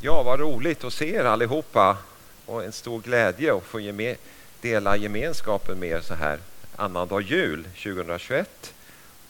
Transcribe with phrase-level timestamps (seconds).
[0.00, 1.96] Ja, vad roligt att se er allihopa
[2.46, 4.16] och en stor glädje att få geme
[4.60, 6.38] dela gemenskapen med er så här
[6.76, 8.74] annandag jul 2021.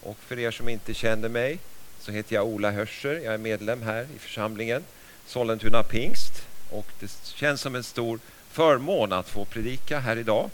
[0.03, 1.59] Och för er som inte känner mig
[2.01, 3.21] så heter jag Ola Hörser.
[3.25, 4.85] Jag är medlem här i församlingen
[5.27, 8.19] Sollentuna Pingst och det känns som en stor
[8.51, 10.51] förmån att få predika här idag.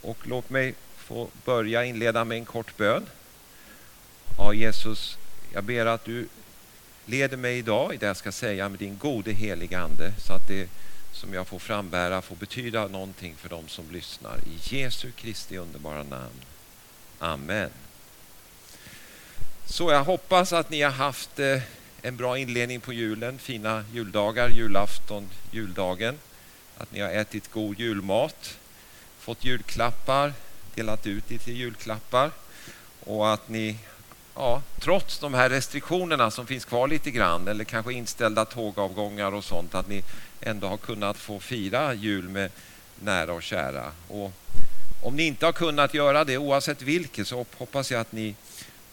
[0.00, 3.06] Och låt mig få börja inleda med en kort bön.
[4.38, 5.18] Ja, Jesus,
[5.52, 6.28] jag ber att du
[7.06, 10.48] leder mig idag i det jag ska säga med din gode heliga Ande så att
[10.48, 10.68] det
[11.12, 14.36] som jag får frambära får betyda någonting för dem som lyssnar.
[14.36, 16.44] I Jesu Kristi underbara namn.
[17.18, 17.70] Amen.
[19.64, 21.62] Så jag hoppas att ni har haft eh,
[22.02, 26.18] en bra inledning på julen, fina juldagar, julafton, juldagen.
[26.78, 28.58] Att ni har ätit god julmat,
[29.18, 30.32] fått julklappar,
[30.74, 32.30] delat ut lite julklappar
[33.00, 33.78] och att ni
[34.34, 39.44] ja, trots de här restriktionerna som finns kvar lite grann eller kanske inställda tågavgångar och
[39.44, 40.02] sånt att ni
[40.40, 42.50] ändå har kunnat få fira jul med
[43.00, 43.92] nära och kära.
[44.08, 44.32] Och
[45.02, 48.34] om ni inte har kunnat göra det oavsett vilket så hoppas jag att ni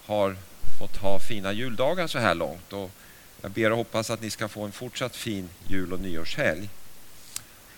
[0.06, 0.36] har
[0.80, 2.74] fått ha fina juldagar så här långt.
[2.74, 2.92] Och
[3.42, 6.70] jag ber och hoppas att ni ska få en fortsatt fin jul och nyårshelg.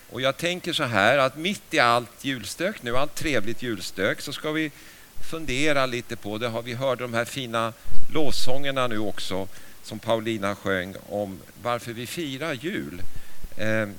[0.09, 4.33] Och jag tänker så här att mitt i allt julstök nu, allt trevligt julstök, så
[4.33, 4.71] ska vi
[5.21, 7.73] fundera lite på, det har vi hört de här fina
[8.13, 9.47] lovsångerna nu också
[9.83, 13.01] som Paulina sjöng om varför vi firar jul.
[13.57, 13.89] Eh,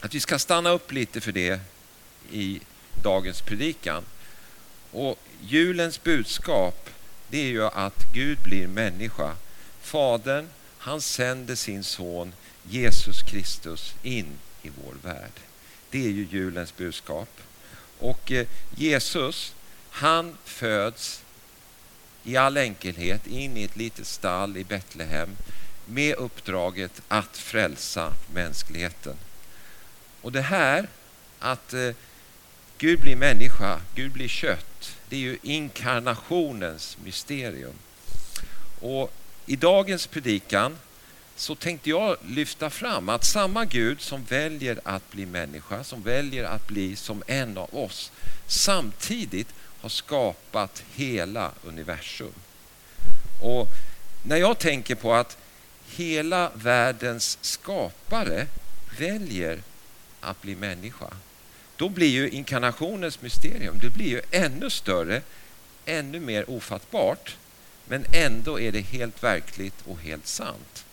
[0.00, 1.60] att vi ska stanna upp lite för det
[2.30, 2.60] i
[3.02, 4.04] dagens predikan.
[4.90, 6.90] Och julens budskap
[7.28, 9.36] det är ju att Gud blir människa.
[9.80, 14.26] Fadern, han sänder sin son Jesus Kristus in
[14.62, 15.32] i vår värld.
[15.90, 17.28] Det är ju julens budskap.
[17.98, 18.46] Och eh,
[18.76, 19.54] Jesus,
[19.92, 21.22] han föds
[22.24, 25.36] i all enkelhet in i ett litet stall i Betlehem
[25.86, 29.16] med uppdraget att frälsa mänskligheten.
[30.22, 30.88] Och det här
[31.38, 31.90] att eh,
[32.78, 37.74] Gud blir människa, Gud blir kött, det är ju inkarnationens mysterium.
[38.80, 39.12] Och
[39.46, 40.78] i dagens predikan
[41.36, 46.44] så tänkte jag lyfta fram att samma Gud som väljer att bli människa, som väljer
[46.44, 48.12] att bli som en av oss,
[48.46, 49.48] samtidigt
[49.82, 52.32] har skapat hela universum.
[53.42, 53.68] Och
[54.22, 55.36] när jag tänker på att
[55.86, 58.46] hela världens skapare
[58.98, 59.62] väljer
[60.20, 61.10] att bli människa,
[61.76, 65.22] då blir ju inkarnationens mysterium det blir ju ännu större,
[65.84, 67.36] ännu mer ofattbart.
[67.84, 70.84] Men ändå är det helt verkligt och helt sant.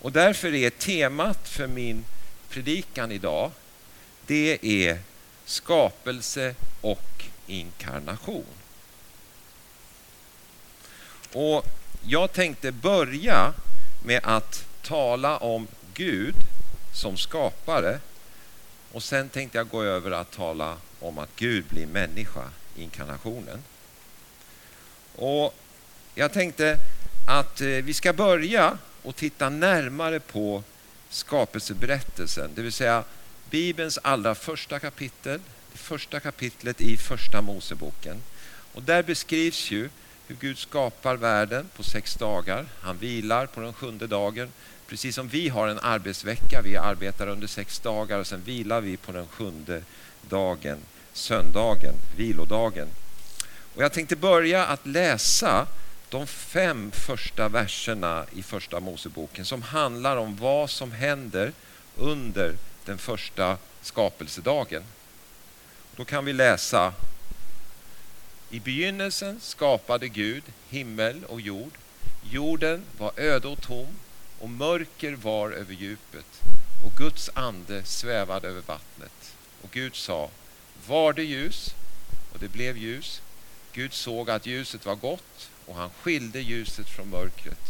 [0.00, 2.04] Och därför är temat för min
[2.48, 3.50] predikan idag,
[4.26, 4.98] det är
[5.44, 8.44] skapelse och inkarnation.
[11.32, 11.66] Och
[12.06, 13.54] jag tänkte börja
[14.04, 16.34] med att tala om Gud
[16.94, 18.00] som skapare
[18.92, 23.64] och sen tänkte jag gå över att tala om att Gud blir människa, inkarnationen.
[25.16, 25.54] Och
[26.14, 26.76] jag tänkte
[27.28, 30.62] att eh, vi ska börja och titta närmare på
[31.08, 33.04] skapelseberättelsen, det vill säga
[33.50, 35.40] Bibelns allra första kapitel,
[35.74, 38.22] första kapitlet i Första Moseboken.
[38.74, 39.88] Och där beskrivs ju
[40.26, 42.66] hur Gud skapar världen på sex dagar.
[42.80, 44.48] Han vilar på den sjunde dagen.
[44.86, 48.96] Precis som vi har en arbetsvecka, vi arbetar under sex dagar och sen vilar vi
[48.96, 49.82] på den sjunde
[50.28, 50.78] dagen,
[51.12, 52.88] söndagen, vilodagen.
[53.74, 55.66] Och jag tänkte börja att läsa
[56.08, 61.52] de fem första verserna i Första Moseboken som handlar om vad som händer
[61.96, 64.82] under den första skapelsedagen.
[65.96, 66.94] Då kan vi läsa
[68.50, 71.72] I begynnelsen skapade Gud himmel och jord.
[72.30, 73.88] Jorden var öde och tom
[74.38, 76.40] och mörker var över djupet
[76.84, 79.34] och Guds ande svävade över vattnet.
[79.62, 80.30] Och Gud sa,
[80.86, 81.74] var det ljus?
[82.32, 83.22] Och det blev ljus.
[83.72, 87.60] Gud såg att ljuset var gott och han skilde ljuset från mörkret.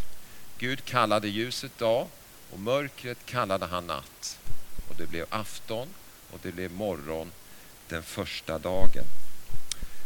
[0.59, 2.07] Gud kallade ljuset dag
[2.51, 4.39] och mörkret kallade han natt.
[4.89, 5.89] Och det blev afton
[6.31, 7.33] och det blev morgon
[7.91, 9.05] den första dagen.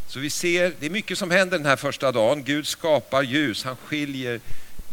[0.07, 2.45] Så vi ser, det är mycket som händer den här första dagen.
[2.45, 4.41] Gud skapar ljus, han skiljer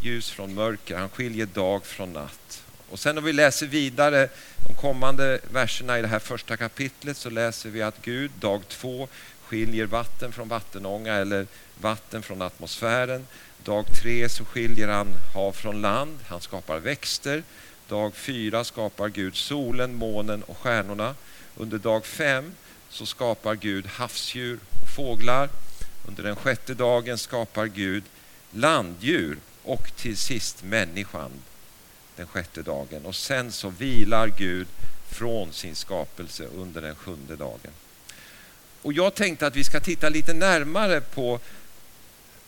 [0.00, 2.62] ljus från mörker, han skiljer dag från natt.
[2.90, 4.28] Och sen om vi läser vidare
[4.68, 9.08] de kommande verserna i det här första kapitlet så läser vi att Gud dag två
[9.42, 11.46] skiljer vatten från vattenånga eller
[11.80, 13.26] vatten från atmosfären.
[13.64, 17.42] Dag tre så skiljer han hav från land, han skapar växter.
[17.88, 21.14] Dag fyra skapar Gud solen, månen och stjärnorna.
[21.56, 22.52] Under dag fem
[22.92, 25.48] så skapar Gud havsdjur och fåglar.
[26.08, 28.04] Under den sjätte dagen skapar Gud
[28.50, 31.30] landdjur och till sist människan.
[32.16, 34.66] den sjätte dagen och sen så vilar Gud
[35.08, 37.70] från sin skapelse under den sjunde dagen.
[38.82, 41.40] Och jag tänkte att vi ska titta lite närmare på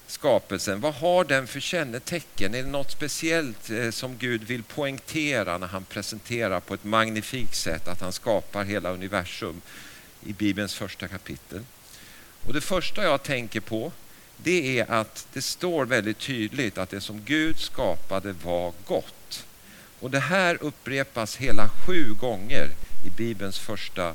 [0.06, 0.80] skapelsen.
[0.80, 2.54] Vad har den för kännetecken?
[2.54, 7.56] Är det något speciellt eh, som Gud vill poängtera när han presenterar på ett magnifikt
[7.56, 9.62] sätt att han skapar hela universum
[10.24, 11.64] i Bibelns första kapitel?
[12.46, 13.92] Och Det första jag tänker på
[14.36, 19.46] det är att det står väldigt tydligt att det som Gud skapade var gott.
[20.00, 22.70] Och Det här upprepas hela sju gånger
[23.06, 24.14] i Bibelns första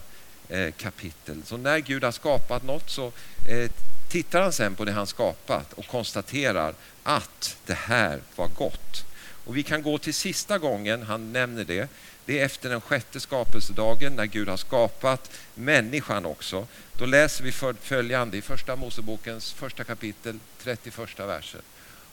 [0.49, 1.41] eh, kapitel.
[1.45, 3.11] Så när Gud har skapat något så
[3.49, 3.71] eh,
[4.09, 6.73] tittar han sen på det han skapat och konstaterar
[7.03, 9.05] att det här var gott.
[9.45, 11.89] Och Vi kan gå till sista gången han nämner det.
[12.29, 16.67] Det är efter den sjätte skapelsedagen när Gud har skapat människan också.
[16.97, 21.61] Då läser vi följande i första Mosebokens första kapitel, 31 versen.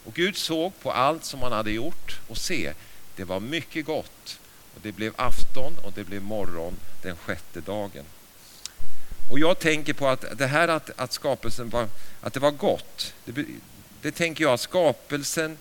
[0.05, 2.73] Och Gud såg på allt som han hade gjort och se,
[3.17, 4.39] det var mycket gott.
[4.75, 8.05] Och det blev afton och det blev morgon den sjätte dagen.
[9.31, 11.89] Och jag tänker på att det här att, att skapelsen var,
[12.21, 13.45] att det var gott, det,
[14.03, 15.59] det tänker jag att skapelsen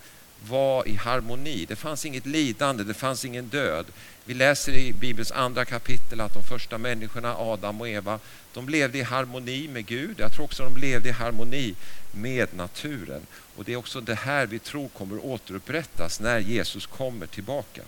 [0.50, 1.66] var i harmoni.
[1.66, 3.86] Det fanns inget lidande, det fanns ingen död.
[4.26, 8.20] Vi läser i Bibelns andra kapitel att de första människorna, Adam och Eva,
[8.54, 10.20] de levde i harmoni med Gud.
[10.20, 11.76] Jag tror också de levde i harmoni
[12.12, 13.22] med naturen.
[13.56, 17.82] Och det är också det här vi tror kommer återupprättas när Jesus kommer tillbaka.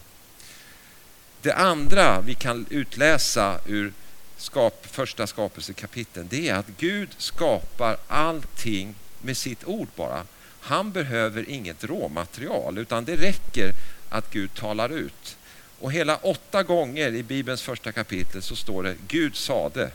[1.42, 3.94] Det andra vi kan utläsa ur
[4.38, 10.24] skap, första skapelsekapiteln, det är att Gud skapar allting med sitt ord bara.
[10.60, 13.74] Han behöver inget råmaterial utan det räcker
[14.10, 15.38] att Gud talar ut.
[15.80, 19.92] Och hela åtta gånger i Bibelns första kapitel så står det Gud sade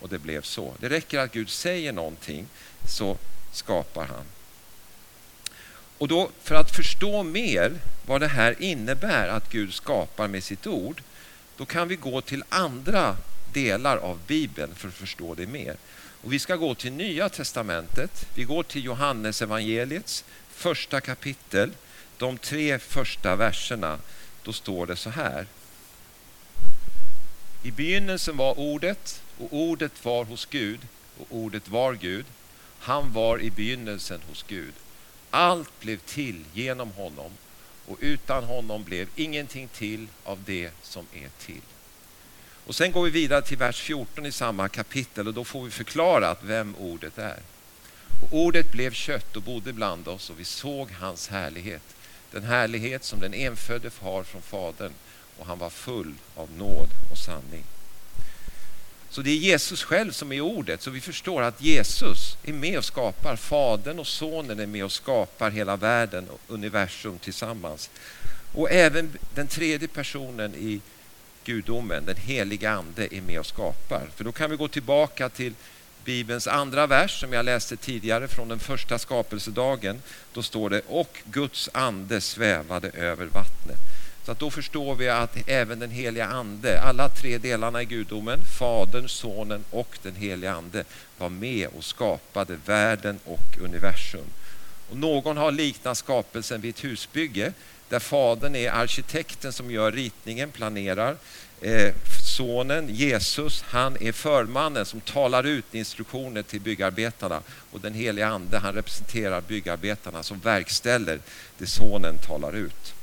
[0.00, 0.74] och det blev så.
[0.80, 2.46] Det räcker att Gud säger någonting
[2.88, 3.16] så
[3.52, 4.24] skapar han.
[5.98, 7.72] Och då för att förstå mer
[8.06, 11.02] vad det här innebär att Gud skapar med sitt ord,
[11.56, 13.16] då kan vi gå till andra
[13.52, 15.76] delar av Bibeln för att förstå det mer.
[16.26, 18.26] Och vi ska gå till Nya Testamentet.
[18.34, 21.70] Vi går till Johannes evangeliets första kapitel.
[22.16, 23.98] De tre första verserna.
[24.42, 25.46] Då står det så här.
[27.62, 30.80] I begynnelsen var ordet och ordet var hos Gud
[31.18, 32.26] och ordet var Gud.
[32.78, 34.74] Han var i begynnelsen hos Gud.
[35.30, 37.30] Allt blev till genom honom
[37.86, 41.62] och utan honom blev ingenting till av det som är till.
[42.66, 45.70] Och Sen går vi vidare till vers 14 i samma kapitel och då får vi
[45.70, 47.38] förklarat vem ordet är.
[48.22, 51.82] Och ordet blev kött och bodde bland oss och vi såg hans härlighet.
[52.30, 54.92] Den härlighet som den enfödde har från Fadern
[55.38, 57.64] och han var full av nåd och sanning.
[59.10, 62.78] Så det är Jesus själv som är ordet, så vi förstår att Jesus är med
[62.78, 63.36] och skapar.
[63.36, 67.90] Fadern och Sonen är med och skapar hela världen och universum tillsammans.
[68.54, 70.80] Och även den tredje personen i
[71.46, 74.02] gudomen, den heliga ande, är med och skapar.
[74.16, 75.54] För då kan vi gå tillbaka till
[76.04, 80.02] Bibelns andra vers som jag läste tidigare från den första skapelsedagen.
[80.32, 83.78] Då står det och Guds ande svävade över vattnet.
[84.24, 88.38] Så att då förstår vi att även den heliga ande, alla tre delarna i gudomen,
[88.58, 90.84] Fadern, Sonen och den heliga ande
[91.18, 94.26] var med och skapade världen och universum.
[94.90, 97.52] Och någon har liknat skapelsen vid ett husbygge
[97.88, 101.16] där fadern är arkitekten som gör ritningen, planerar.
[101.60, 101.94] Eh,
[102.24, 108.58] sonen Jesus, han är förmannen som talar ut instruktioner till byggarbetarna och den heliga ande,
[108.58, 111.20] han representerar byggarbetarna som verkställer
[111.58, 112.94] det sonen talar ut.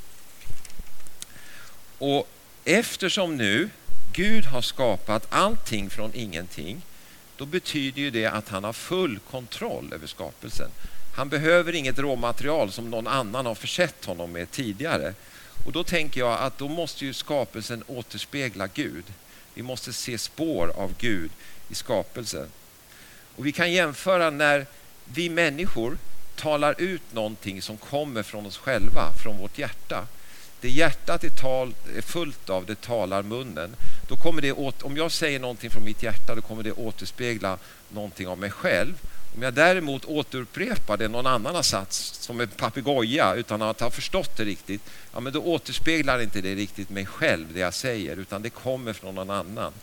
[1.97, 2.27] Och
[2.65, 3.69] eftersom nu
[4.13, 6.81] Gud har skapat allting från ingenting,
[7.37, 10.69] då betyder ju det att han har full kontroll över skapelsen.
[11.15, 15.13] Han behöver inget råmaterial som någon annan har försett honom med tidigare.
[15.65, 19.05] Och då tänker jag att då måste ju skapelsen återspegla Gud.
[19.53, 21.31] Vi måste se spår av Gud
[21.69, 22.47] i skapelsen.
[23.35, 24.65] Och vi kan jämföra när
[25.05, 25.97] vi människor
[26.35, 30.07] talar ut någonting som kommer från oss själva, från vårt hjärta.
[30.61, 33.75] Det hjärtat är, tal, är fullt av, det talar munnen.
[34.07, 37.57] Då kommer det åt, om jag säger någonting från mitt hjärta, då kommer det återspegla
[37.89, 38.93] någonting av mig själv.
[39.35, 43.91] Om jag däremot återupprepar det någon annan har satt som en papegoja utan att ha
[43.91, 44.81] förstått det riktigt,
[45.13, 48.93] ja, men då återspeglar inte det riktigt mig själv, det jag säger, utan det kommer
[48.93, 49.73] från någon annan.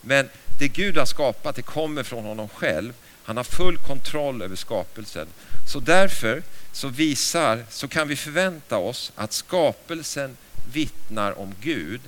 [0.00, 0.28] Men
[0.58, 2.92] det Gud har skapat, det kommer från honom själv.
[3.24, 5.26] Han har full kontroll över skapelsen.
[5.72, 6.42] Så därför
[6.72, 10.36] så visar, så kan vi förvänta oss att skapelsen
[10.72, 12.00] vittnar om Gud,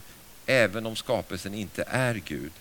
[0.46, 2.52] även om skapelsen inte är Gud.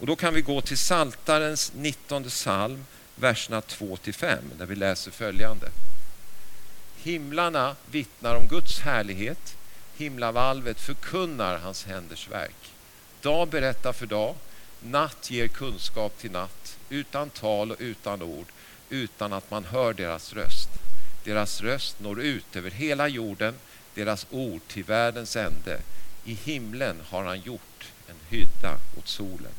[0.00, 2.84] Och då kan vi gå till Saltarens 19 psalm
[3.16, 5.70] verserna 2-5 där vi läser följande.
[6.96, 9.56] Himlarna vittnar om Guds härlighet,
[9.96, 12.72] himlavalvet förkunnar hans händers verk.
[13.20, 14.34] Dag berättar för dag,
[14.80, 18.46] natt ger kunskap till natt, utan tal och utan ord,
[18.90, 20.68] utan att man hör deras röst.
[21.24, 23.54] Deras röst når ut över hela jorden,
[23.94, 25.80] deras ord till världens ände.
[26.24, 29.52] I himlen har han gjort en hydda åt solen.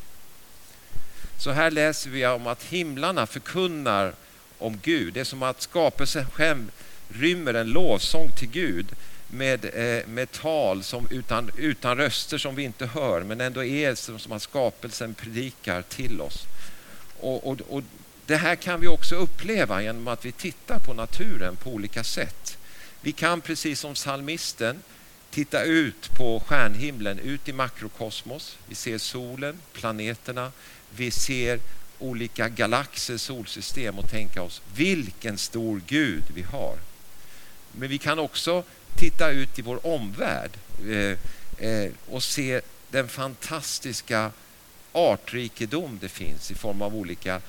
[1.38, 4.12] Så här läser vi om att himlarna förkunnar
[4.58, 5.14] om Gud.
[5.14, 6.70] Det är som att skapelsen själv
[7.08, 8.86] rymmer en lovsång till Gud
[9.28, 13.94] med, eh, med tal som utan, utan röster som vi inte hör men ändå är
[13.94, 16.42] som, som att skapelsen predikar till oss.
[17.20, 17.82] Och, och, och
[18.26, 22.58] det här kan vi också uppleva genom att vi tittar på naturen på olika sätt.
[23.00, 24.82] Vi kan precis som psalmisten
[25.30, 28.58] titta ut på stjärnhimlen, ut i makrokosmos.
[28.66, 30.52] Vi ser solen, planeterna,
[30.96, 31.60] vi ser
[31.98, 36.76] olika galaxer, solsystem och tänka oss vilken stor Gud vi har.
[37.72, 38.62] Men vi kan också
[38.96, 40.50] titta ut i vår omvärld
[40.88, 41.18] eh,
[41.68, 44.30] eh, och se den fantastiska
[44.92, 47.40] artrikedom det finns i form av olika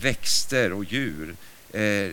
[0.00, 1.36] växter och djur.
[1.72, 2.10] Eh,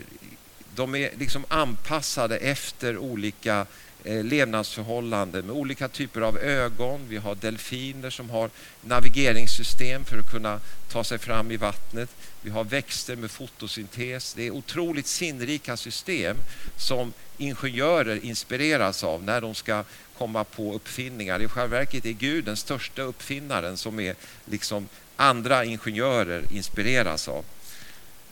[0.75, 3.65] de är liksom anpassade efter olika Eh,
[4.05, 7.01] Eh, levnadsförhållanden med olika typer av ögon.
[7.07, 8.49] Vi har delfiner som har
[8.81, 10.59] navigeringssystem för att kunna
[10.91, 12.09] ta sig fram i vattnet.
[12.41, 14.33] Vi har växter med fotosyntes.
[14.33, 16.37] Det är otroligt sinnrika system
[16.77, 19.83] som ingenjörer inspireras av när de ska
[20.17, 21.41] komma på uppfinningar.
[21.41, 27.45] I själva verket är Gud den största uppfinnaren som är liksom andra ingenjörer inspireras av.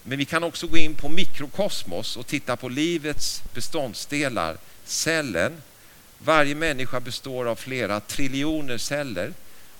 [0.03, 4.57] Men vi kan också gå in på mikrokosmos och titta på livets beståndsdelar
[4.91, 5.61] cellen.
[6.17, 9.33] Varje människa består av flera triljoner celler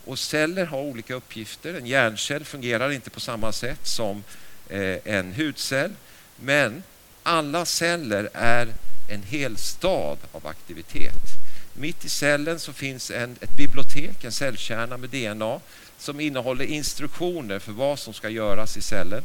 [0.06, 1.74] och celler har olika uppgifter.
[1.74, 4.24] En hjärncell fungerar inte på samma sätt som
[4.70, 5.92] eh, en hudcell
[6.36, 6.84] men
[7.24, 8.68] alla celler är
[9.10, 11.22] en hel stad av aktivitet.
[11.74, 15.60] Mitt i cellen så finns en, ett bibliotek, en cellkärna med DNA
[15.98, 19.24] som innehåller instruktioner för vad som ska göras i cellen.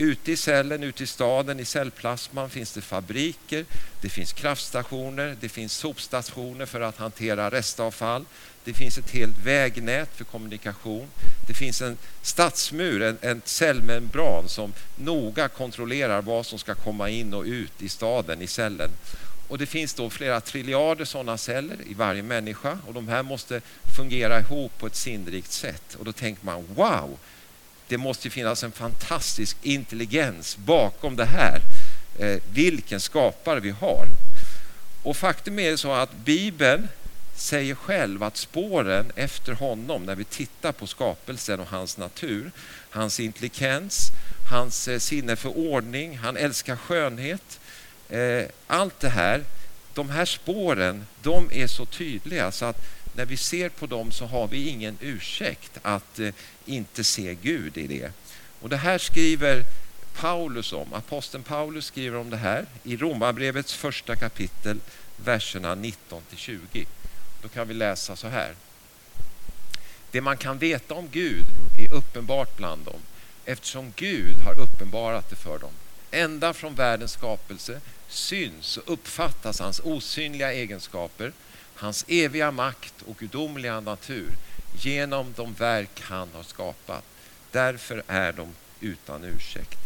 [0.00, 3.64] Ute i cellen, ute i staden, i cellplasman finns det fabriker,
[4.00, 8.24] det finns kraftstationer, det finns sopstationer för att hantera restavfall.
[8.64, 11.08] Det finns ett helt vägnät för kommunikation.
[11.48, 17.34] Det finns en stadsmur, en, en cellmembran som noga kontrollerar vad som ska komma in
[17.34, 18.90] och ut i staden, i cellen.
[19.48, 23.60] Och det finns då flera triljarder sådana celler i varje människa och de här måste
[23.96, 25.94] fungera ihop på ett sinnrikt sätt.
[25.98, 27.18] Och då tänker man wow,
[27.90, 31.60] det måste finnas en fantastisk intelligens bakom det här.
[32.18, 34.06] Eh, vilken skapare vi har.
[35.02, 36.88] Och faktum är så att Bibeln
[37.34, 42.50] säger själv att spåren efter honom, när vi tittar på skapelsen och hans natur,
[42.90, 44.10] hans intelligens,
[44.50, 47.60] hans eh, sinne för ordning, han älskar skönhet.
[48.08, 49.44] Eh, allt det här,
[49.94, 54.26] de här spåren, de är så tydliga så att när vi ser på dem så
[54.26, 56.34] har vi ingen ursäkt att eh,
[56.66, 58.12] inte se Gud i det.
[58.60, 59.64] Och det här skriver
[60.14, 60.94] Paulus om.
[60.94, 64.80] Aposteln Paulus skriver om det här i Romarbrevets första kapitel,
[65.16, 66.86] verserna 19 20.
[67.42, 68.54] Då kan vi läsa så här.
[70.10, 71.44] Det man kan veta om Gud
[71.78, 73.00] är uppenbart bland dem
[73.44, 75.70] eftersom Gud har uppenbarat det för dem.
[76.10, 81.32] Ända från världens skapelse syns och uppfattas hans osynliga egenskaper
[81.80, 84.30] hans eviga makt och gudomliga natur
[84.72, 87.04] genom de verk han har skapat.
[87.50, 88.48] Därför är de
[88.80, 89.78] utan ursäkt.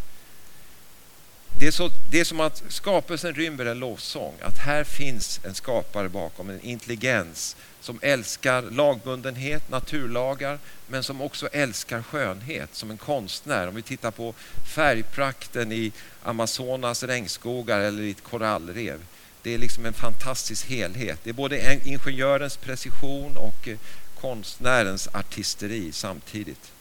[1.60, 5.54] Det är, så, det är som att skapelsen rymmer en lovsång, att här finns en
[5.54, 12.96] skapare bakom, en intelligens som älskar lagbundenhet, naturlagar, men som också älskar skönhet som en
[12.96, 13.68] konstnär.
[13.68, 14.34] Om vi tittar på
[14.74, 19.00] färgprakten i Amazonas regnskogar eller i ett korallrev
[19.44, 21.20] det är liksom en fantastisk helhet.
[21.24, 23.78] Det är både ingenjörens precision och eh,
[24.20, 26.72] konstnärens artisteri samtidigt.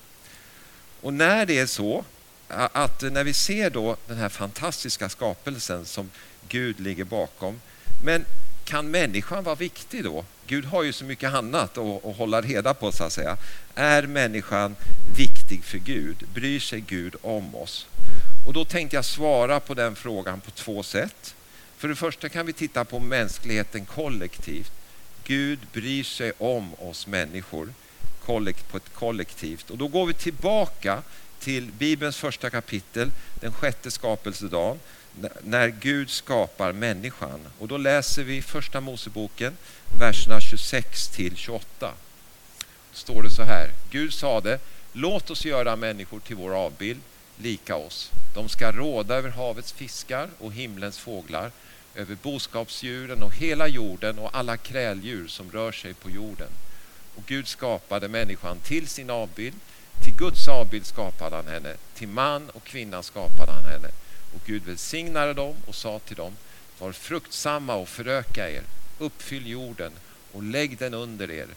[1.02, 2.06] Och när det är så
[2.48, 6.10] att när vi ser då den här fantastiska skapelsen som
[6.50, 7.62] Gud ligger bakom.
[8.06, 8.26] Men
[8.64, 10.26] kan människan vara viktig då?
[10.48, 13.38] Gud har ju så mycket annat att, att hålla reda på så att säga.
[13.76, 14.76] Är människan
[15.18, 16.18] viktig för Gud?
[16.34, 17.88] Bryr sig Gud om oss?
[18.48, 21.36] Och då tänkte jag svara på den frågan på två sätt.
[21.84, 24.72] För det första kan vi titta på mänskligheten kollektivt.
[25.24, 27.74] Gud bryr sig om oss människor
[28.26, 29.70] på ett kollektivt.
[29.70, 31.02] Och då går vi tillbaka
[31.40, 33.12] till Bibelns första kapitel,
[33.42, 34.80] den sjätte skapelsedagen,
[35.42, 37.40] när Gud skapar människan.
[37.60, 39.58] Och då läser vi första Moseboken,
[40.00, 41.94] verserna 26 till 28.
[42.94, 43.70] står det så här.
[43.92, 44.60] Gud sade,
[44.94, 47.02] låt oss göra människor till vår avbild,
[47.38, 48.12] lika oss.
[48.36, 51.52] De ska råda över havets fiskar och himlens fåglar,
[51.96, 56.50] över boskapsdjuren och hela jorden och alla kräldjur som rör sig på jorden.
[57.16, 59.56] Och Gud skapade människan till sin avbild.
[60.04, 61.76] Till Guds avbild skapade han henne.
[61.94, 63.88] Till man och kvinna skapade han henne.
[64.36, 66.36] Och Gud välsignade dem och sa till dem
[66.80, 68.64] Var fruktsamma och föröka er.
[69.00, 69.92] Uppfyll jorden
[70.32, 71.48] och lägg den under er.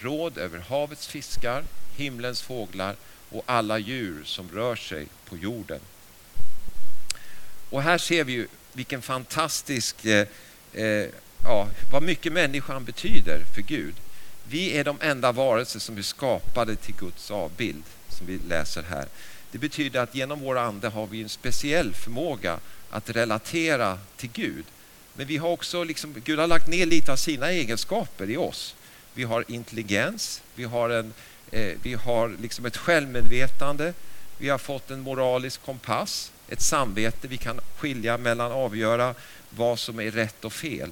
[0.00, 1.64] Råd över havets fiskar,
[1.96, 2.96] himlens fåglar
[3.30, 5.80] och alla djur som rör sig på jorden.
[7.70, 10.26] Och här ser vi ju vilken fantastisk, eh,
[10.72, 11.08] eh,
[11.44, 13.94] ja, vad mycket människan betyder för Gud.
[14.48, 19.06] Vi är de enda varelser som är skapade till Guds avbild, som vi läser här.
[19.50, 22.58] Det betyder att genom vår ande har vi en speciell förmåga
[22.90, 24.64] att relatera till Gud.
[25.14, 28.74] Men vi har också, liksom, Gud har lagt ner lite av sina egenskaper i oss.
[29.14, 31.14] Vi har intelligens, vi har, en,
[31.50, 33.94] eh, vi har liksom ett självmedvetande,
[34.38, 37.28] vi har fått en moralisk kompass, ett samvete.
[37.28, 39.14] Vi kan skilja mellan, avgöra
[39.50, 40.90] vad som är rätt och fel.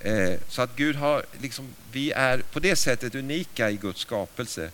[0.00, 4.70] Eh, så att Gud har, liksom, vi är på det sättet unika i Guds skapelse.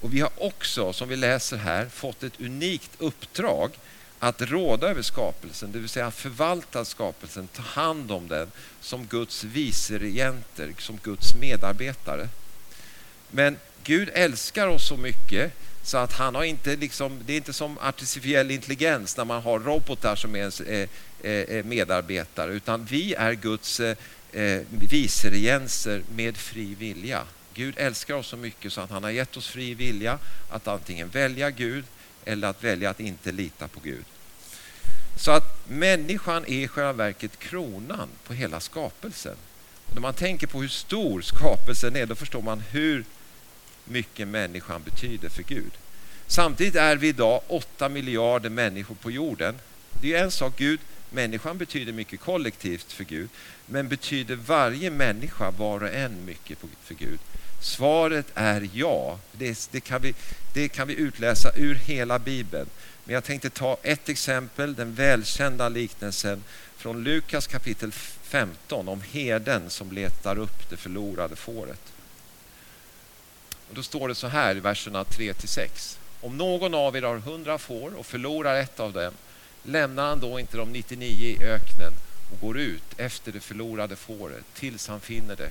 [0.00, 3.70] Och vi har också, som vi läser här, fått ett unikt uppdrag
[4.18, 9.44] att råda över skapelsen, det vill säga förvalta skapelsen, ta hand om den som Guds
[9.44, 12.28] viceregenter, som Guds medarbetare.
[13.30, 15.52] Men Gud älskar oss så mycket
[15.84, 19.60] så att han har inte liksom, det är inte som artificiell intelligens när man har
[19.60, 20.62] robotar som är ens
[21.64, 23.94] medarbetare, utan vi är Guds viseregenser
[24.70, 27.22] viceregenser med fri vilja.
[27.54, 30.18] Gud älskar oss så mycket så att han har gett oss fri vilja
[30.50, 31.84] att antingen välja Gud
[32.24, 34.04] eller att välja att inte lita på Gud.
[35.16, 39.36] Så att människan är i själva verket kronan på hela skapelsen.
[39.86, 43.04] Och när man tänker på hur stor skapelsen är, då förstår man hur
[43.84, 45.72] mycket människan betyder för Gud.
[46.26, 49.54] Samtidigt är vi idag 8 miljarder människor på jorden.
[50.02, 53.28] Det är en sak, Gud, människan betyder mycket kollektivt för Gud,
[53.66, 57.18] men betyder varje människa var och en mycket för Gud?
[57.60, 59.18] Svaret är ja.
[59.32, 60.14] Det, det, kan vi,
[60.54, 62.66] det kan vi utläsa ur hela Bibeln.
[63.04, 66.44] Men jag tänkte ta ett exempel, den välkända liknelsen
[66.76, 71.93] från Lukas kapitel 15 om herden som letar upp det förlorade fåret.
[73.68, 75.98] Och då står det så här i verserna 3 6.
[76.20, 79.12] Om någon av er har hundra får och förlorar ett av dem,
[79.62, 81.92] lämnar han då inte de 99 i öknen
[82.32, 85.50] och går ut efter det förlorade fåret tills han finner det.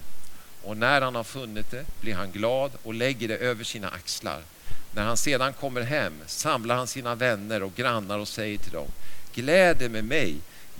[0.64, 4.42] Och när han har funnit det blir han glad och lägger det över sina axlar.
[4.96, 8.88] När han sedan kommer hem samlar han sina vänner och grannar och säger till dem
[9.34, 10.36] Gläd med mig,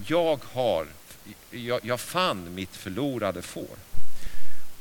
[0.08, 0.88] jag, har,
[1.52, 3.78] jag, jag fann mitt förlorade får.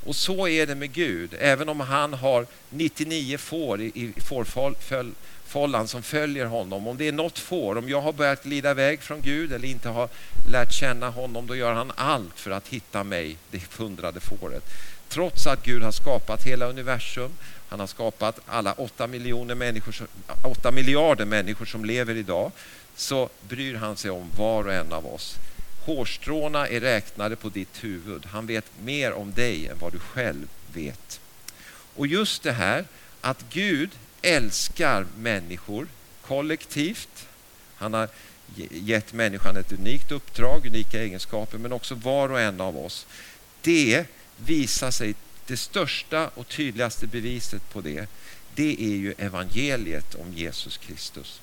[0.04, 5.88] Och så är det med Gud, även om han har 99 får i, i fårfållan
[5.88, 6.86] som följer honom.
[6.86, 9.88] Om det är något får, om jag har börjat glida iväg från Gud eller inte
[9.88, 10.08] har
[10.50, 14.64] lärt känna honom, då gör han allt för att hitta mig, det hundrade fåret.
[15.08, 17.30] Trots att Gud har skapat hela universum,
[17.68, 20.06] han har skapat alla 8, miljoner människor,
[20.44, 22.52] 8 miljarder människor som lever idag,
[22.96, 25.36] så bryr han sig om var och en av oss.
[25.84, 28.26] Hårstråna är räknade på ditt huvud.
[28.26, 31.20] Han vet mer om dig än vad du själv vet.
[31.96, 32.84] Och just det här
[33.20, 33.90] att Gud
[34.22, 35.86] älskar människor
[36.22, 37.26] kollektivt.
[37.74, 38.08] Han har
[38.70, 43.06] gett människan ett unikt uppdrag, unika egenskaper, men också var och en av oss.
[43.60, 44.04] Det
[44.36, 45.14] visar sig,
[45.46, 48.06] det största och tydligaste beviset på det,
[48.54, 51.41] det är ju evangeliet om Jesus Kristus.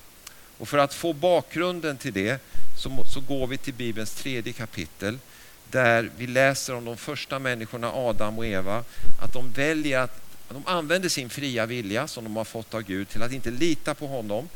[0.60, 2.40] Och för att få bakgrunden till det
[2.76, 5.18] så, så går vi till Bibelns tredje kapitel
[5.70, 8.84] där vi läser om de första människorna, Adam och Eva,
[9.22, 13.08] att de väljer att de använder sin fria vilja som de har fått av Gud
[13.08, 14.48] till att inte lita på honom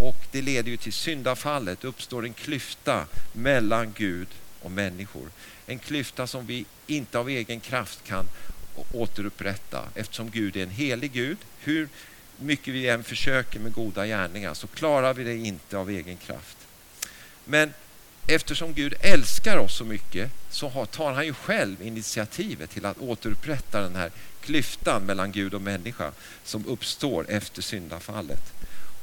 [0.00, 1.80] och det leder ju till syndafallet.
[1.80, 4.28] Det uppstår en klyfta mellan Gud
[4.62, 5.30] och människor.
[5.66, 8.28] En klyfta som vi inte av egen kraft kan
[8.92, 11.38] återupprätta eftersom Gud är en helig Gud.
[11.58, 11.88] Hur
[12.38, 16.56] mycket vi än försöker med goda gärningar så klarar vi det inte av egen kraft.
[17.44, 17.72] Men
[18.26, 23.80] eftersom Gud älskar oss så mycket så tar han ju själv initiativet till att återupprätta
[23.80, 26.12] den här klyftan mellan Gud och människa
[26.44, 28.52] som uppstår efter syndafallet.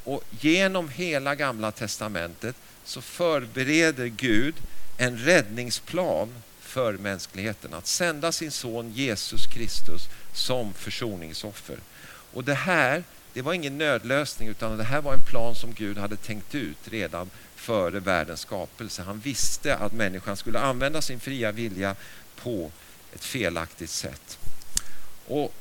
[0.03, 4.55] Och genom hela gamla testamentet så förbereder Gud
[4.97, 7.73] en räddningsplan för mänskligheten.
[7.73, 10.01] Att sända sin son Jesus Kristus
[10.33, 11.77] som försoningsoffer.
[12.33, 15.97] Och det här, det var ingen nödlösning utan det här var en plan som Gud
[15.97, 19.01] hade tänkt ut redan före världens skapelse.
[19.01, 21.95] Han visste att människan skulle använda sin fria vilja
[22.35, 22.71] på
[23.13, 24.37] ett felaktigt sätt.
[25.27, 25.53] Och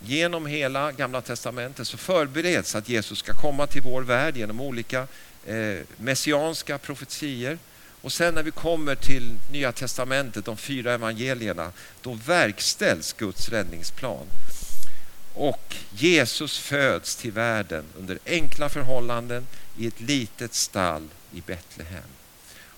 [0.00, 5.06] genom hela Gamla Testamentet så förbereds att Jesus ska komma till vår värld genom olika
[5.46, 7.58] eh, messianska profetier.
[8.02, 14.26] Och sen när vi kommer till Nya Testamentet, de fyra evangelierna, då verkställs Guds räddningsplan.
[15.38, 19.46] Och Jesus föds till världen under enkla förhållanden
[19.78, 22.10] i ett litet stall i Betlehem.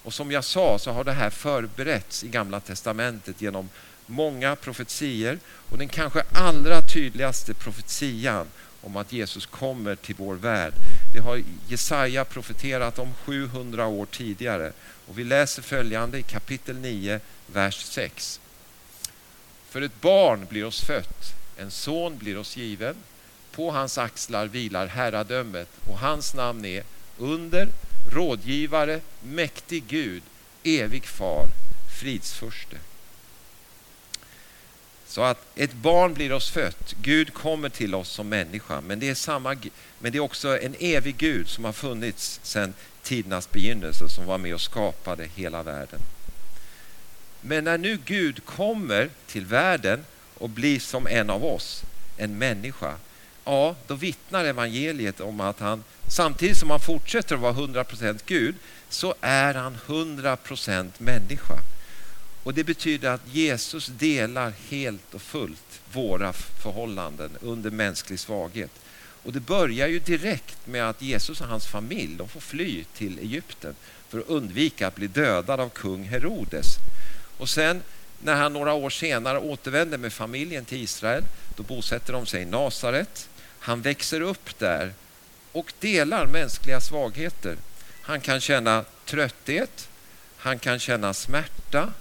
[0.02, 3.68] Och som jag sa så har det här förberetts i Gamla Testamentet genom
[4.06, 5.38] många profetier
[5.70, 8.46] och den kanske allra tydligaste profetian
[8.80, 10.72] om att Jesus kommer till vår värld.
[11.14, 14.72] Det har Jesaja profeterat om 700 år tidigare
[15.08, 18.40] och vi läser följande i kapitel 9, vers 6.
[19.68, 22.96] För ett barn blir oss fött, en son blir oss given.
[23.50, 26.82] På hans axlar vilar herradömet och hans namn är
[27.18, 27.68] under,
[28.12, 30.22] rådgivare, mäktig Gud,
[30.64, 31.46] evig far,
[32.00, 32.76] fridsförste.
[35.06, 39.08] Så att ett barn blir oss fött, Gud kommer till oss som människa, men det
[39.08, 39.56] är, samma,
[39.98, 44.38] men det är också en evig Gud som har funnits sedan tidernas begynnelse, som var
[44.38, 46.00] med och skapade hela världen.
[47.40, 50.04] Men när nu Gud kommer till världen
[50.38, 51.82] och blir som en av oss,
[52.16, 52.94] en människa,
[53.44, 58.54] ja, då vittnar evangeliet om att han, samtidigt som han fortsätter att vara 100% Gud,
[58.88, 61.58] så är han 100% människa.
[62.42, 68.70] Och Det betyder att Jesus delar helt och fullt våra förhållanden under mänsklig svaghet.
[69.22, 73.18] Och Det börjar ju direkt med att Jesus och hans familj de får fly till
[73.18, 73.74] Egypten
[74.08, 76.66] för att undvika att bli dödad av kung Herodes.
[77.38, 77.82] Och sen
[78.22, 81.24] när han några år senare återvänder med familjen till Israel,
[81.56, 83.28] då bosätter de sig i Nasaret.
[83.58, 84.92] Han växer upp där
[85.52, 87.56] och delar mänskliga svagheter.
[88.02, 89.88] Han kan känna trötthet,
[90.36, 91.92] han kan känna smärta,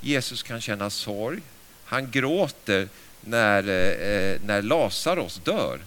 [0.00, 1.40] Jesus kan känna sorg.
[1.84, 2.88] Han gråter
[3.20, 5.80] när, eh, eh när Lazarus dör.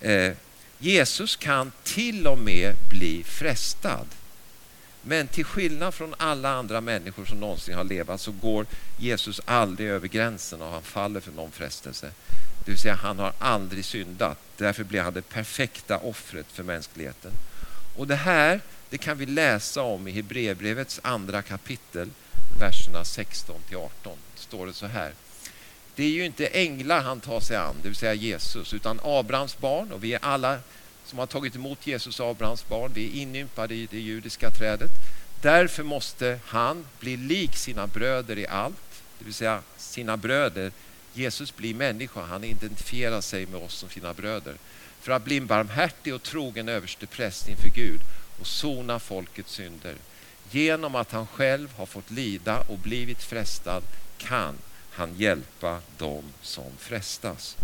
[0.00, 0.32] Eh,
[0.78, 4.06] Jesus kan till och med bli frestad.
[5.02, 8.66] Men till skillnad från alla andra människor som någonsin har levat så går
[8.98, 12.10] Jesus aldrig över gränsen och han faller för någon frestelse.
[12.64, 14.38] Det vill säga han har aldrig syndat.
[14.56, 17.32] Därför blir han det perfekta offret för mänskligheten.
[17.96, 22.10] Och det här det kan vi läsa om i Hebreerbrevets andra kapitel
[22.60, 25.12] verserna 16 till 18 står det så här.
[25.94, 29.58] Det är ju inte änglar han tar sig an, det vill säga Jesus, utan Abrahams
[29.58, 30.58] barn och vi är alla
[31.08, 34.90] som har tagit emot Jesus Abrahams barn, vi är inympade i det judiska trädet.
[35.42, 40.72] Därför måste han bli lik sina bröder i allt, det vill säga sina bröder.
[41.14, 44.54] Jesus blir människa, han identifierar sig med oss som sina bröder.
[45.00, 48.00] För att bli en barmhärtig och trogen överste präst inför Gud
[48.40, 49.94] och sona folkets synder.
[50.50, 53.82] Genom att han själv har fått lida och blivit frestad
[54.18, 54.54] kan
[54.90, 57.56] han hjälpa dem som frestas.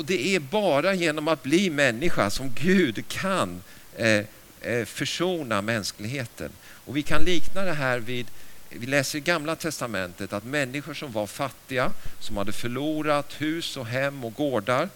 [0.00, 3.62] Och det är bara genom att bli människa som Gud kan
[3.96, 4.24] eh,
[4.60, 6.50] eh, försona mänskligheten.
[6.84, 8.26] Och vi kan likna det här vid,
[8.68, 13.86] vi läser i Gamla Testamentet att människor som var fattiga, som hade förlorat hus och
[13.86, 14.88] hem och gårdar,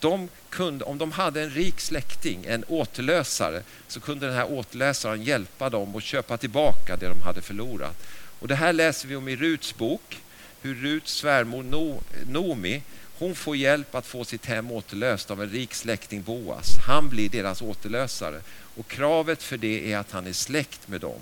[0.00, 5.22] de kunde, om de hade en rik släkting, en återlösare, så kunde den här återlösaren
[5.22, 8.06] hjälpa dem att köpa tillbaka det de hade förlorat.
[8.38, 10.20] Och det här läser vi om i Ruts bok,
[10.62, 11.62] hur Ruts svärmor
[12.26, 12.82] Nomi,
[13.22, 16.76] hon får hjälp att få sitt hem återlöst av en rik släkting Boas.
[16.86, 18.40] Han blir deras återlösare.
[18.76, 21.20] Och kravet för det är att han är släkt med dem.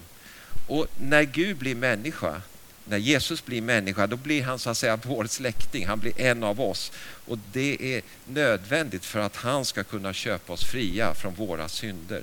[0.67, 2.43] Och när Gud blir människa,
[2.85, 5.87] när Jesus blir människa, då blir han så att säga vår släkting.
[5.87, 6.93] Han blir en av oss.
[7.27, 12.23] Och det är nödvändigt för att han ska kunna köpa oss fria från våra synder.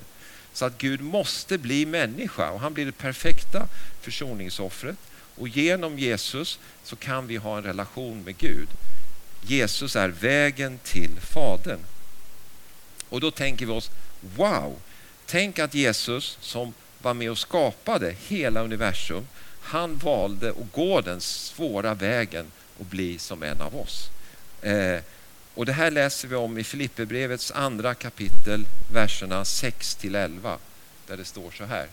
[0.52, 3.68] Så att Gud måste bli människa och han blir det perfekta
[4.00, 4.98] försoningsoffret.
[5.36, 8.68] Och genom Jesus så kan vi ha en relation med Gud.
[9.42, 11.80] Jesus är vägen till Fadern.
[13.08, 13.90] Och då tänker vi oss,
[14.36, 14.78] wow!
[15.26, 19.26] Tänk att Jesus som var med och skapade hela universum
[19.68, 22.46] han valde att gå den svåra vägen
[22.78, 24.08] och bli som en av oss.
[24.62, 25.00] Eh,
[25.54, 30.58] och Det här läser vi om i Filipperbrevets andra kapitel, verserna 6 till 11,
[31.06, 31.86] där det står så här.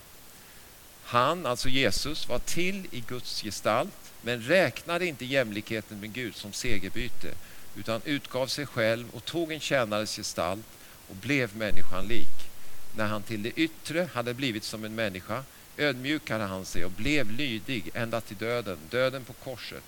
[1.03, 6.53] Han, alltså Jesus, var till i Guds gestalt men räknade inte jämlikheten med Gud som
[6.53, 7.31] segerbyte
[7.75, 10.65] utan utgav sig själv och tog en tjänares gestalt
[11.09, 12.49] och blev människan lik.
[12.95, 15.43] När han till det yttre hade blivit som en människa
[15.77, 19.83] ödmjukade han sig och blev lydig ända till döden, döden på korset.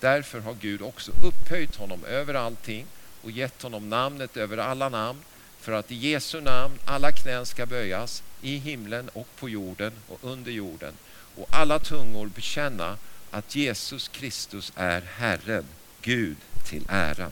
[0.00, 2.86] Därför har Gud också upphöjt honom över allting
[3.22, 5.18] och gett honom namnet över alla namn
[5.60, 10.18] för att i Jesu namn alla knän ska böjas i himlen och på jorden och
[10.22, 10.94] under jorden
[11.36, 12.96] och alla tungor bekänna
[13.30, 15.64] att Jesus Kristus är Herren,
[16.02, 17.30] Gud till ära.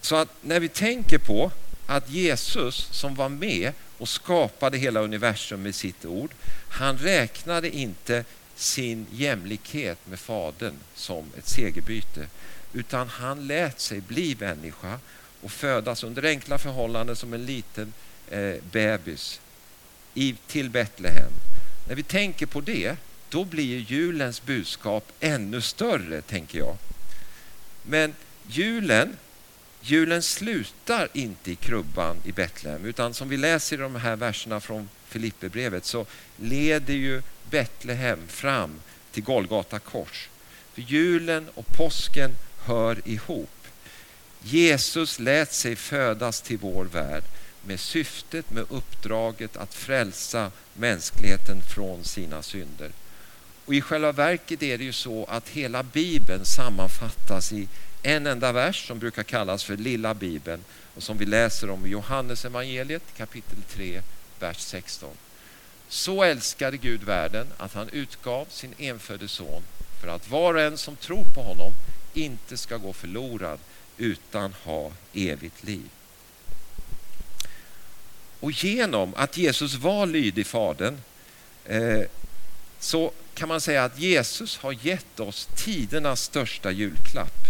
[0.00, 1.50] Så att när vi tänker på
[1.86, 6.30] att Jesus som var med och skapade hela universum med sitt ord.
[6.68, 8.24] Han räknade inte
[8.54, 12.28] sin jämlikhet med Fadern som ett segerbyte
[12.72, 14.98] utan han lät sig bli människa
[15.42, 17.92] och födas under enkla förhållanden som en liten
[18.30, 19.40] eh, bebis
[20.14, 21.32] i, till Betlehem.
[21.88, 22.96] När vi tänker på det,
[23.28, 26.76] då blir julens budskap ännu större, tänker jag.
[27.82, 28.14] Men
[28.48, 29.16] julen,
[29.80, 34.60] julen slutar inte i krubban i Betlehem, utan som vi läser i de här verserna
[34.60, 38.80] från Filipperbrevet så leder ju Betlehem fram
[39.12, 40.28] till Golgata kors.
[40.74, 42.30] För julen och påsken
[42.64, 43.50] hör ihop.
[44.42, 47.24] Jesus lät sig födas till vår värld
[47.66, 52.90] med syftet, med uppdraget att frälsa mänskligheten från sina synder.
[53.64, 57.68] Och I själva verket är det ju så att hela Bibeln sammanfattas i
[58.02, 61.88] en enda vers som brukar kallas för Lilla Bibeln och som vi läser om i
[61.88, 64.02] Johannes evangeliet kapitel 3,
[64.40, 65.10] vers 16.
[65.88, 69.62] Så älskade Gud världen att han utgav sin enfödde son
[70.00, 71.72] för att var och en som tror på honom
[72.14, 73.58] inte ska gå förlorad
[73.98, 75.88] utan ha evigt liv.
[78.44, 81.00] Och genom att Jesus var lydig Fadern
[81.64, 82.00] eh,
[82.78, 87.46] så kan man säga att Jesus har gett oss tidernas största julklapp.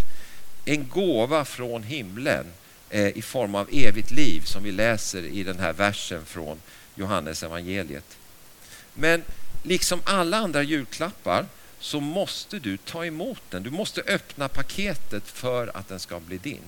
[0.65, 2.45] En gåva från himlen
[2.89, 6.61] eh, i form av evigt liv som vi läser i den här versen från
[6.95, 8.17] Johannes evangeliet.
[8.93, 9.23] Men
[9.63, 11.45] liksom alla andra julklappar
[11.79, 13.63] så måste du ta emot den.
[13.63, 16.63] Du måste öppna paketet för att den ska bli din.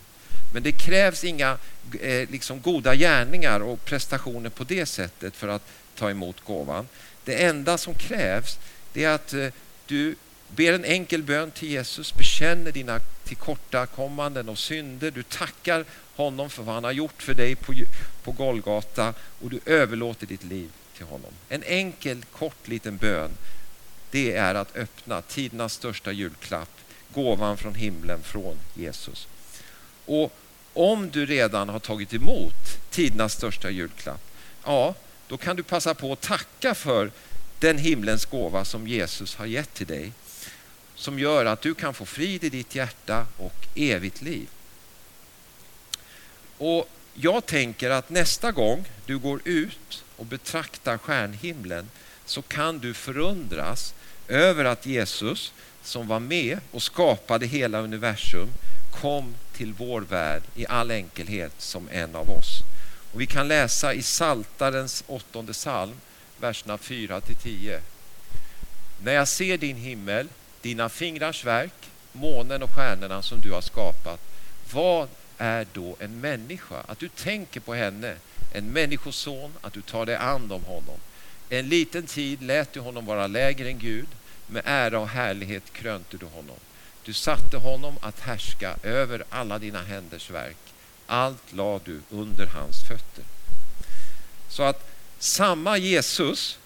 [0.53, 1.57] Men det krävs inga
[2.01, 6.87] eh, liksom goda gärningar och prestationer på det sättet för att ta emot gåvan.
[7.25, 8.59] Det enda som krävs
[8.93, 9.47] det är att eh,
[9.85, 10.15] du
[10.55, 15.11] ber en enkel bön till Jesus, bekänner dina tillkortakommanden och synder.
[15.11, 17.73] Du tackar honom för vad han har gjort för dig på,
[18.23, 21.31] på Golgata och du överlåter ditt liv till honom.
[21.49, 23.31] En enkel, kort liten bön
[24.11, 26.69] det är att öppna tidernas största julklapp,
[27.13, 29.27] gåvan från himlen från Jesus.
[30.07, 30.33] Och
[30.73, 32.53] om du redan har tagit emot
[32.89, 34.21] tidernas största julklapp,
[34.65, 34.95] ja,
[35.27, 37.11] då kan du passa på att tacka för
[37.59, 40.11] den himlens gåva som Jesus har gett till dig.
[40.95, 44.47] Som gör att du kan få frid i ditt hjärta och evigt liv.
[46.57, 51.89] Och jag tänker att nästa gång du går ut och betraktar stjärnhimlen
[52.25, 53.93] så kan du förundras
[54.27, 58.49] över att Jesus som var med och skapade hela universum
[59.01, 62.61] kom till vår värld i all enkelhet som en av oss.
[63.13, 65.95] Och vi kan läsa i Saltarens åttonde psalm,
[66.39, 67.81] verserna 4 till 10.
[69.03, 70.27] När jag ser din himmel,
[70.61, 74.19] dina fingrars verk, månen och stjärnorna som du har skapat,
[74.73, 76.75] vad är då en människa?
[76.87, 78.15] Att du tänker på henne,
[78.53, 80.99] en människoson, att du tar dig an om honom.
[81.49, 84.07] En liten tid lät du honom vara lägre än Gud,
[84.47, 86.55] med ära och härlighet krönte du honom.
[87.07, 90.57] Du satte honom att härska över alla dina händers verk.
[91.05, 93.23] Allt lade du under hans fötter.
[94.49, 94.89] Så att
[95.19, 96.59] samma Jesus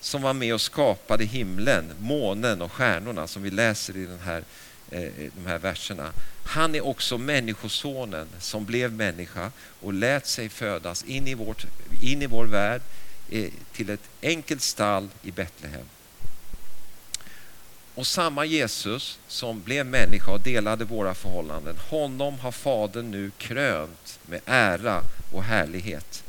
[0.00, 4.44] som var med och skapade himlen, månen och stjärnorna som vi läser i den här,
[4.90, 6.12] eh, de här verserna.
[6.44, 11.66] Han är också människosonen som blev människa och lät sig födas in i, vårt,
[12.02, 12.82] in i vår värld
[13.30, 15.86] eh, till ett enkelt stall i Betlehem.
[17.96, 24.18] Och samma Jesus som blev människa och delade våra förhållanden, honom har Fadern nu krönt
[24.26, 26.24] med ära och härlighet.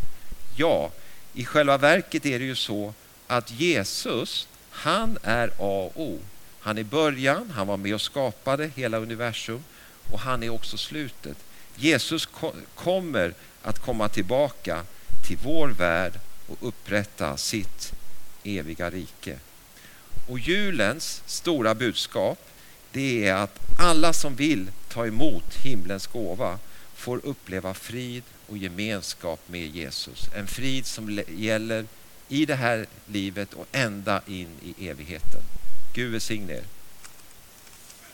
[0.55, 0.91] Ja,
[1.33, 2.93] i själva verket är det ju så
[3.27, 5.51] att Jesus, han är A
[5.95, 6.19] och O.
[6.59, 9.63] Han är början, han var med och skapade hela universum
[10.11, 11.37] och han är också slutet.
[11.75, 12.29] Jesus
[12.75, 14.83] kommer att komma tillbaka
[15.27, 16.13] till vår värld
[16.47, 17.93] och upprätta sitt
[18.43, 19.39] eviga rike.
[20.27, 22.39] Och julens stora budskap
[22.91, 26.59] det är att alla som vill ta emot himlens gåva
[26.95, 30.29] får uppleva frid och gemenskap med Jesus.
[30.35, 31.85] En frid som gäller
[32.27, 35.41] i det här livet och ända in i evigheten.
[35.93, 36.76] Gud välsigne er.